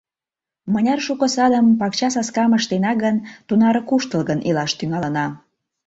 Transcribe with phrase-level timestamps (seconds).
[0.73, 3.15] Мыняр шуко садым, пакча саскам ыштена гын,
[3.47, 5.27] тунаре куштылгын илаш тӱҥалына.